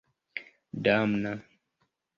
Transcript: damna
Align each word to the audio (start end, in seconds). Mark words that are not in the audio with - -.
damna 0.83 1.33